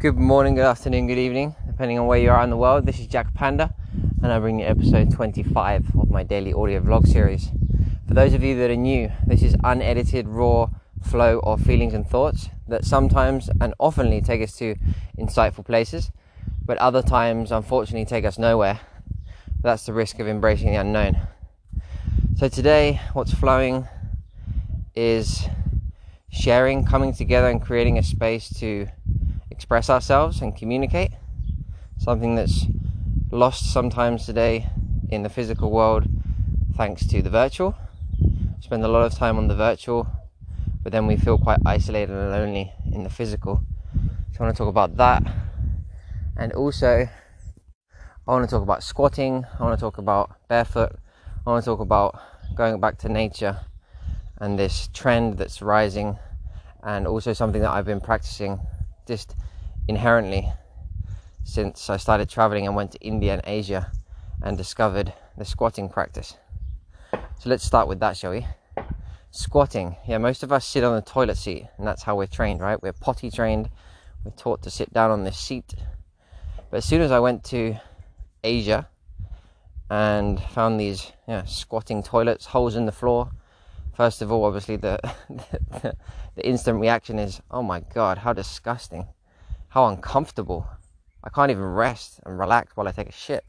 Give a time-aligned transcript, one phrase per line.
[0.00, 2.86] Good morning, good afternoon, good evening, depending on where you are in the world.
[2.86, 3.74] This is Jack Panda,
[4.22, 7.50] and I bring you episode 25 of my daily audio vlog series.
[8.06, 10.70] For those of you that are new, this is unedited, raw
[11.02, 14.76] flow of feelings and thoughts that sometimes and oftenly take us to
[15.18, 16.12] insightful places,
[16.64, 18.78] but other times, unfortunately, take us nowhere.
[19.62, 21.18] That's the risk of embracing the unknown.
[22.36, 23.88] So, today, what's flowing
[24.94, 25.48] is
[26.30, 28.86] sharing, coming together, and creating a space to
[29.58, 31.10] express ourselves and communicate.
[31.98, 32.66] Something that's
[33.32, 34.70] lost sometimes today
[35.08, 36.06] in the physical world
[36.76, 37.74] thanks to the virtual.
[38.20, 40.06] We spend a lot of time on the virtual,
[40.84, 43.60] but then we feel quite isolated and lonely in the physical.
[44.30, 45.24] So I want to talk about that.
[46.36, 47.08] And also,
[48.28, 50.92] I want to talk about squatting, I want to talk about barefoot,
[51.44, 52.16] I want to talk about
[52.54, 53.58] going back to nature
[54.36, 56.16] and this trend that's rising,
[56.84, 58.60] and also something that I've been practicing
[59.04, 59.34] just
[59.88, 60.52] inherently
[61.42, 63.90] since I started traveling and went to India and Asia
[64.42, 66.36] and discovered the squatting practice.
[67.12, 68.46] So let's start with that, shall we?
[69.30, 69.96] Squatting.
[70.06, 72.80] Yeah, most of us sit on the toilet seat, and that's how we're trained, right?
[72.82, 73.70] We're potty trained.
[74.24, 75.74] We're taught to sit down on this seat.
[76.70, 77.76] But as soon as I went to
[78.44, 78.88] Asia
[79.88, 83.30] and found these yeah, squatting toilets, holes in the floor,
[83.94, 84.98] first of all, obviously, the,
[85.28, 85.96] the,
[86.34, 89.06] the instant reaction is, oh my god, how disgusting
[89.68, 90.66] how uncomfortable.
[91.22, 93.44] I can't even rest and relax while I take a shit.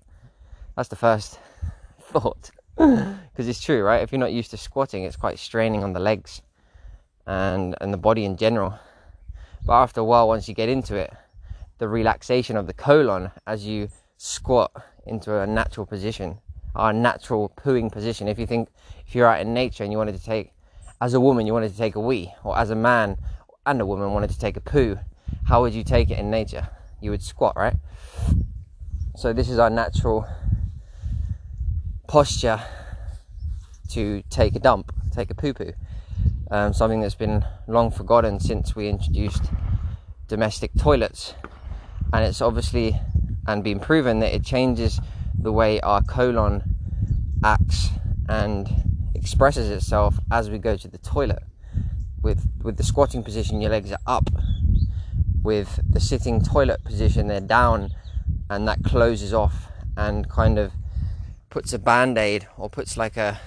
[0.76, 1.40] That's the first
[2.02, 2.52] thought.
[2.78, 4.02] Because it's true, right?
[4.02, 6.42] If you're not used to squatting, it's quite straining on the legs
[7.26, 8.78] and, and the body in general.
[9.66, 11.14] But after a while, once you get into it,
[11.78, 14.72] the relaxation of the colon as you squat
[15.06, 16.40] into a natural position,
[16.76, 18.28] a natural pooing position.
[18.28, 18.68] If you think,
[19.08, 20.52] if you're out in nature and you wanted to take,
[21.00, 23.18] as a woman, you wanted to take a wee, or as a man
[23.66, 25.00] and a woman wanted to take a poo,
[25.46, 26.70] how would you take it in nature?
[27.02, 27.76] You would squat, right?
[29.16, 30.28] So, this is our natural
[32.08, 32.62] posture
[33.90, 35.74] to take a dump, take a poo poo.
[36.52, 39.44] Um, something that's been long forgotten since we introduced
[40.28, 41.36] domestic toilets.
[42.12, 43.00] And it's obviously
[43.48, 45.00] and been proven that it changes
[45.38, 46.76] the way our colon
[47.44, 47.90] acts
[48.28, 48.70] and
[49.16, 51.44] expresses itself as we go to the toilet.
[52.22, 54.30] With with the squatting position, your legs are up,
[55.44, 57.92] with the sitting toilet position, they're down,
[58.50, 60.72] and that closes off and kind of
[61.50, 63.40] puts a band aid or puts like a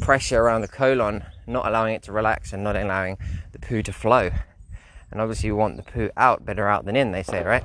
[0.00, 3.16] pressure around the colon, not allowing it to relax and not allowing
[3.52, 4.30] the poo to flow.
[5.10, 7.64] And obviously, you want the poo out, better out than in, they say, right?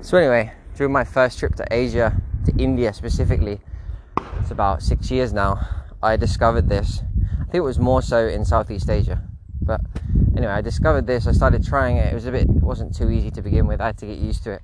[0.00, 3.60] So, anyway, during my first trip to Asia, to India specifically,
[4.40, 5.66] it's about six years now,
[6.02, 7.02] I discovered this.
[7.40, 9.22] I think it was more so in Southeast Asia,
[9.66, 9.80] but
[10.36, 11.26] anyway, I discovered this.
[11.26, 12.12] I started trying it.
[12.12, 13.80] It was a bit, it wasn't too easy to begin with.
[13.80, 14.62] I had to get used to it.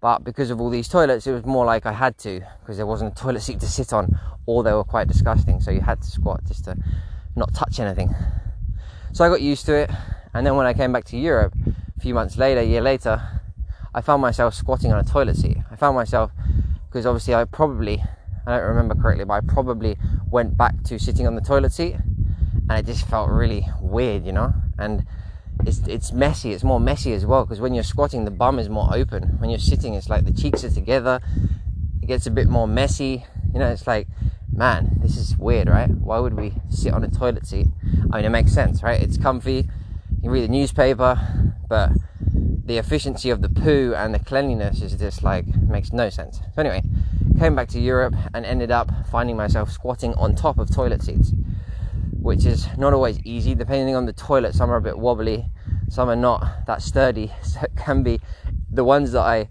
[0.00, 2.86] But because of all these toilets, it was more like I had to because there
[2.86, 5.60] wasn't a toilet seat to sit on, or they were quite disgusting.
[5.60, 6.76] So you had to squat just to
[7.34, 8.14] not touch anything.
[9.12, 9.90] So I got used to it.
[10.34, 11.54] And then when I came back to Europe,
[11.96, 13.22] a few months later, a year later,
[13.94, 15.56] I found myself squatting on a toilet seat.
[15.70, 16.30] I found myself
[16.88, 18.02] because obviously I probably,
[18.46, 19.96] I don't remember correctly, but I probably
[20.30, 21.96] went back to sitting on the toilet seat
[22.68, 25.06] and it just felt really weird, you know and
[25.64, 26.52] it's it's messy.
[26.52, 29.38] It's more messy as well because when you're squatting, the bum is more open.
[29.38, 31.20] When you're sitting, it's like the cheeks are together.
[32.02, 33.24] It gets a bit more messy.
[33.52, 34.06] You know, it's like,
[34.52, 35.88] man, this is weird, right?
[35.90, 37.68] Why would we sit on a toilet seat?
[38.12, 39.00] I mean, it makes sense, right?
[39.00, 39.68] It's comfy.
[40.22, 41.92] You read the newspaper, but
[42.64, 46.40] the efficiency of the poo and the cleanliness is just like makes no sense.
[46.54, 46.82] So anyway,
[47.38, 51.32] came back to Europe and ended up finding myself squatting on top of toilet seats
[52.26, 54.52] which is not always easy depending on the toilet.
[54.52, 55.48] Some are a bit wobbly,
[55.88, 57.30] some are not that sturdy.
[57.42, 58.20] So it can be
[58.68, 59.48] the ones that I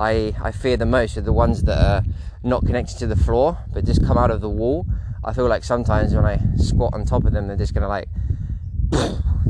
[0.00, 2.02] I, I fear the most are the ones that are
[2.42, 4.86] not connected to the floor but just come out of the wall.
[5.24, 8.08] I feel like sometimes when I squat on top of them, they're just gonna like,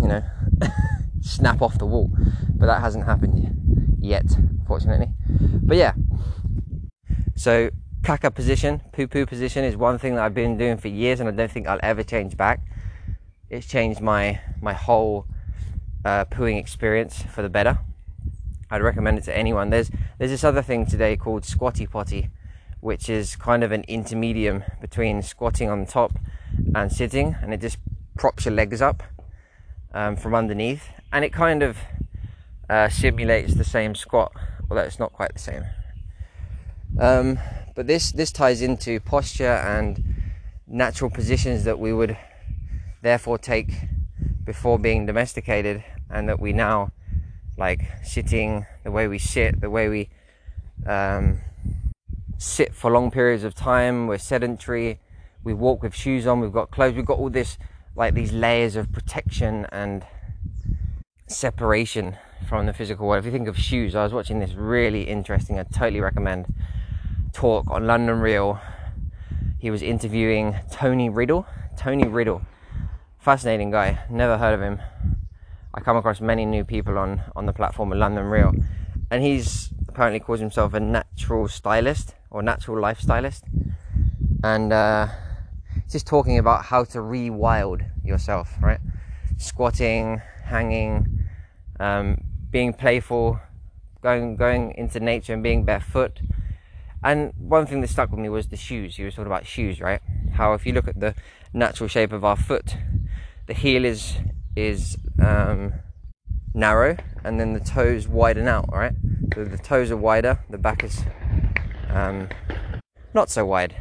[0.02, 0.22] you know,
[1.22, 2.10] snap off the wall.
[2.58, 4.26] But that hasn't happened yet,
[4.66, 5.08] fortunately.
[5.62, 5.94] But yeah,
[7.36, 7.70] so
[8.06, 11.28] caca position, poo poo position is one thing that I've been doing for years and
[11.28, 12.60] I don't think I'll ever change back.
[13.50, 15.26] It's changed my, my whole
[16.04, 17.80] uh, pooing experience for the better.
[18.70, 19.70] I'd recommend it to anyone.
[19.70, 22.30] There's, there's this other thing today called squatty potty,
[22.78, 26.12] which is kind of an intermedium between squatting on top
[26.76, 27.78] and sitting, and it just
[28.16, 29.02] props your legs up
[29.92, 31.78] um, from underneath, and it kind of
[32.70, 34.30] uh, simulates the same squat,
[34.70, 35.64] although it's not quite the same.
[37.00, 37.40] Um,
[37.76, 40.02] but this this ties into posture and
[40.66, 42.16] natural positions that we would
[43.02, 43.70] therefore take
[44.44, 46.90] before being domesticated, and that we now
[47.58, 50.08] like sitting, the way we sit, the way we
[50.86, 51.40] um,
[52.38, 54.06] sit for long periods of time.
[54.06, 55.00] We're sedentary.
[55.44, 56.40] We walk with shoes on.
[56.40, 56.94] We've got clothes.
[56.94, 57.58] We've got all this,
[57.94, 60.04] like these layers of protection and
[61.26, 62.16] separation
[62.48, 63.20] from the physical world.
[63.20, 66.46] If you think of shoes, I was watching this really interesting, I totally recommend
[67.36, 68.58] talk on London Real.
[69.58, 71.46] He was interviewing Tony Riddle.
[71.76, 72.40] Tony Riddle,
[73.18, 73.98] fascinating guy.
[74.08, 74.80] Never heard of him.
[75.74, 78.54] I come across many new people on on the platform of London Real,
[79.10, 83.42] and he's apparently calls himself a natural stylist or natural lifestylist,
[84.42, 85.08] and uh,
[85.90, 88.80] just talking about how to rewild yourself, right?
[89.36, 91.26] Squatting, hanging,
[91.78, 93.38] um, being playful,
[94.00, 96.18] going going into nature and being barefoot.
[97.06, 98.96] And one thing that stuck with me was the shoes.
[98.96, 100.00] He was talking about shoes, right?
[100.32, 101.14] How if you look at the
[101.52, 102.76] natural shape of our foot,
[103.46, 104.16] the heel is
[104.56, 105.74] is um,
[106.52, 108.68] narrow, and then the toes widen out.
[108.72, 108.92] Right,
[109.32, 111.04] so the toes are wider, the back is
[111.90, 112.28] um,
[113.14, 113.76] not so wide.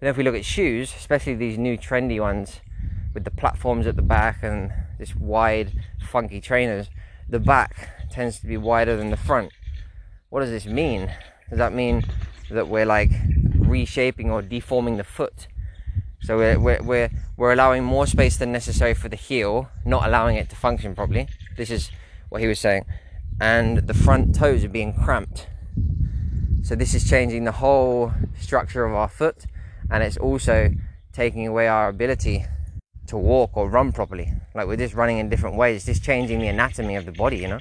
[0.00, 2.62] Then if we look at shoes, especially these new trendy ones
[3.14, 5.70] with the platforms at the back and this wide,
[6.04, 6.90] funky trainers,
[7.28, 9.52] the back tends to be wider than the front.
[10.30, 11.12] What does this mean?
[11.48, 12.04] Does that mean
[12.54, 13.10] that we're like
[13.58, 15.48] reshaping or deforming the foot?
[16.22, 20.36] So we're, we're, we're, we're allowing more space than necessary for the heel, not allowing
[20.36, 21.28] it to function properly.
[21.56, 21.90] This is
[22.28, 22.84] what he was saying.
[23.40, 25.46] And the front toes are being cramped.
[26.62, 29.46] So this is changing the whole structure of our foot
[29.90, 30.70] and it's also
[31.12, 32.44] taking away our ability
[33.06, 34.32] to walk or run properly.
[34.54, 35.86] Like we're just running in different ways.
[35.86, 37.58] Just changing the anatomy of the body, you know?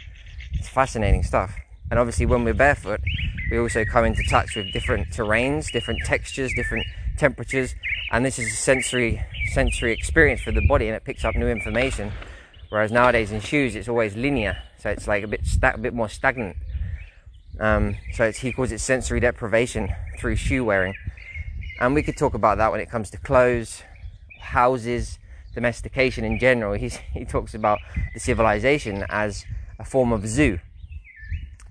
[0.54, 1.56] It's fascinating stuff.
[1.90, 3.02] And obviously, when we're barefoot,
[3.50, 6.86] we also come into touch with different terrains, different textures, different
[7.18, 7.76] temperatures,
[8.12, 11.48] and this is a sensory sensory experience for the body, and it picks up new
[11.48, 12.12] information.
[12.70, 16.10] Whereas nowadays in shoes, it's always linear, so it's like a bit a bit more
[16.10, 16.58] stagnant.
[17.60, 19.90] Um, so he calls it sensory deprivation
[20.20, 20.94] through shoe wearing,
[21.80, 23.82] and we could talk about that when it comes to clothes,
[24.40, 25.18] houses,
[25.54, 26.74] domestication in general.
[26.74, 27.80] He's, he talks about
[28.14, 29.46] the civilization as
[29.80, 30.60] a form of zoo,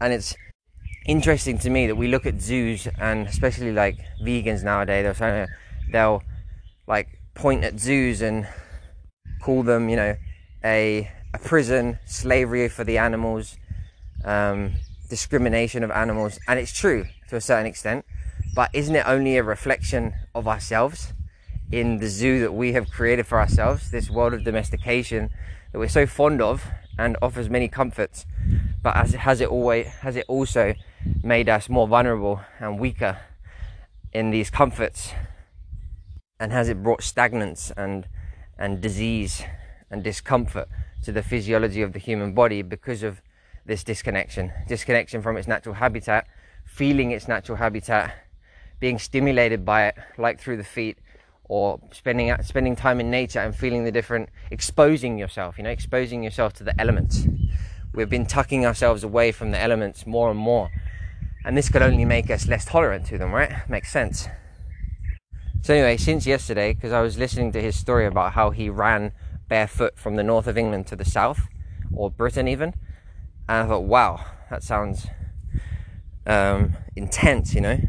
[0.01, 0.35] and it's
[1.07, 5.47] interesting to me that we look at zoos and especially like vegans nowadays they'll trying
[5.47, 5.53] to,
[5.91, 6.23] they'll
[6.87, 8.47] like point at zoos and
[9.41, 10.17] call them you know
[10.65, 13.57] a a prison slavery for the animals
[14.25, 14.73] um,
[15.09, 16.39] discrimination of animals.
[16.49, 18.05] And it's true to a certain extent
[18.55, 21.13] but isn't it only a reflection of ourselves?
[21.71, 25.31] In the zoo that we have created for ourselves this world of domestication
[25.73, 26.67] that we're so fond of
[26.99, 28.27] and offers many comforts
[28.83, 30.75] but as it has it always has it also
[31.23, 33.19] made us more vulnerable and weaker
[34.13, 35.13] in these comforts?
[36.41, 38.07] And has it brought stagnance and
[38.59, 39.43] and disease
[39.91, 40.69] and discomfort
[41.05, 43.21] to the physiology of the human body because of
[43.67, 44.53] this disconnection?
[44.67, 46.27] Disconnection from its natural habitat
[46.65, 48.15] feeling its natural habitat
[48.79, 50.99] being stimulated by it like through the feet
[51.49, 56.23] or spending spending time in nature and feeling the different exposing yourself you know exposing
[56.23, 57.27] yourself to the elements.
[57.95, 60.71] We've been tucking ourselves away from the elements more and more.
[61.45, 63.69] And this could only make us less tolerant to them right?
[63.69, 64.29] Makes sense.
[65.61, 69.13] So anyway since yesterday because i was listening to his story about how he ran
[69.49, 71.49] barefoot from the north of england to the south
[71.95, 72.73] or britain even
[73.49, 75.09] and i thought wow that sounds
[76.27, 77.81] um, intense you know?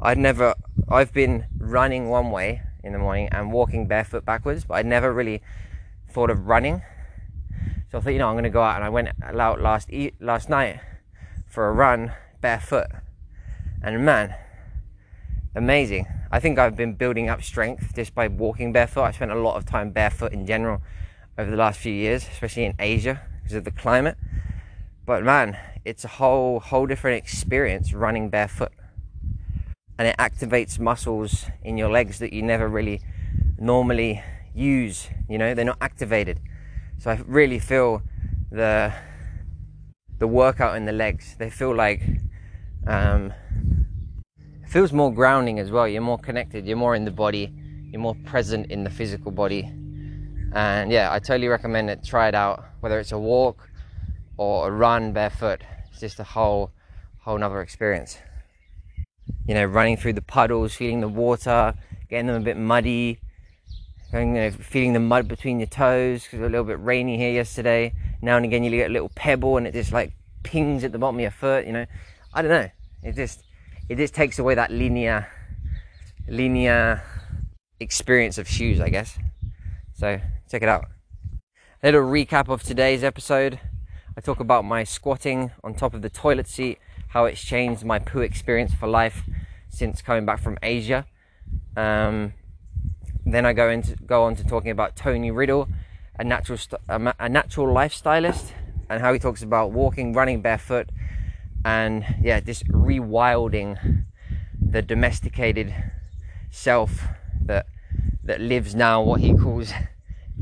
[0.00, 0.54] I'd never
[0.88, 5.12] i've been running one way in the morning and walking barefoot backwards, but I never
[5.12, 5.40] really
[6.10, 6.82] thought of running.
[7.90, 9.90] So I thought, you know, I'm going to go out, and I went out last
[9.92, 10.80] e- last night
[11.46, 12.88] for a run barefoot,
[13.82, 14.34] and man,
[15.54, 16.06] amazing.
[16.30, 19.02] I think I've been building up strength just by walking barefoot.
[19.04, 20.82] I spent a lot of time barefoot in general
[21.38, 24.16] over the last few years, especially in Asia because of the climate.
[25.06, 28.72] But man, it's a whole whole different experience running barefoot
[29.98, 33.00] and it activates muscles in your legs that you never really
[33.58, 34.22] normally
[34.54, 36.40] use you know they're not activated.
[36.98, 38.02] So i really feel
[38.50, 38.92] the
[40.18, 42.02] the workout in the legs they feel like
[42.86, 43.32] um,
[44.62, 45.86] it feels more grounding as well.
[45.86, 47.52] You're more connected you're more in the body
[47.90, 49.62] you're more present in the physical body.
[50.54, 52.04] And yeah i totally recommend it.
[52.04, 53.68] Try it out whether it's a walk
[54.36, 55.62] or a run barefoot.
[55.90, 56.70] It's just a whole
[57.18, 58.18] whole nother experience
[59.46, 61.74] you know, running through the puddles, feeling the water,
[62.08, 63.20] getting them a bit muddy,
[64.12, 67.16] you know, feeling the mud between your toes because it was a little bit rainy
[67.16, 67.92] here yesterday.
[68.22, 70.98] Now and again, you get a little pebble and it just like pings at the
[70.98, 71.66] bottom of your foot.
[71.66, 71.86] You know,
[72.32, 72.68] I don't know.
[73.02, 73.42] It just
[73.88, 75.28] it just takes away that linear
[76.26, 77.02] linear
[77.80, 79.18] experience of shoes, I guess.
[79.94, 80.20] So
[80.50, 80.86] check it out.
[81.82, 83.60] A little recap of today's episode.
[84.16, 87.98] I talk about my squatting on top of the toilet seat, how it's changed my
[87.98, 89.22] poo experience for life
[89.68, 91.06] since coming back from Asia.
[91.76, 92.34] Um,
[93.24, 95.68] then I go into go on to talking about Tony Riddle,
[96.18, 98.52] a natural st- a, natural lifestylist,
[98.88, 100.90] and how he talks about walking, running barefoot,
[101.64, 104.04] and yeah, this rewilding
[104.60, 105.74] the domesticated
[106.50, 107.04] self
[107.40, 107.66] that
[108.24, 109.72] that lives now what he calls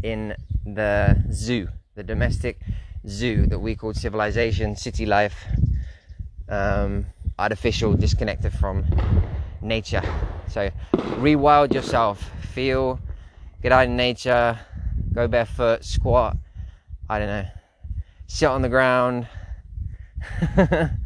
[0.03, 2.61] in the zoo, the domestic
[3.09, 5.45] zoo that we call civilization, city life,
[6.49, 7.07] um,
[7.39, 8.85] artificial, disconnected from
[9.61, 10.03] nature.
[10.49, 13.01] So rewild yourself, feel,
[13.63, 14.59] get out in nature,
[15.13, 16.37] go barefoot, squat,
[17.09, 17.47] I don't know,
[18.27, 19.29] sit on the ground,
[20.53, 20.97] get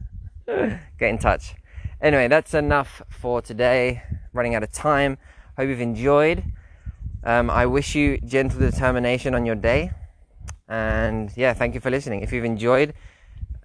[1.01, 1.55] in touch.
[2.01, 4.03] Anyway, that's enough for today.
[4.33, 5.19] Running out of time.
[5.57, 6.43] Hope you've enjoyed.
[7.23, 9.91] Um, I wish you gentle determination on your day.
[10.69, 12.23] And yeah, thank you for listening.
[12.23, 12.95] If you've enjoyed,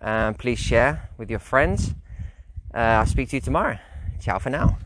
[0.05, 1.93] um, please share with your friends.
[2.73, 3.79] Uh, I'll speak to you tomorrow.
[4.21, 4.77] Ciao for now.